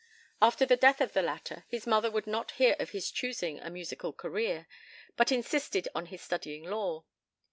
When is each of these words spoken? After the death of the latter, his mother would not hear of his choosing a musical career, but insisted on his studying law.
After 0.41 0.65
the 0.65 0.77
death 0.77 0.99
of 0.99 1.13
the 1.13 1.21
latter, 1.21 1.63
his 1.67 1.85
mother 1.85 2.09
would 2.09 2.25
not 2.25 2.53
hear 2.53 2.75
of 2.79 2.89
his 2.89 3.11
choosing 3.11 3.59
a 3.59 3.69
musical 3.69 4.11
career, 4.13 4.65
but 5.15 5.31
insisted 5.31 5.87
on 5.93 6.07
his 6.07 6.23
studying 6.23 6.63
law. 6.63 7.03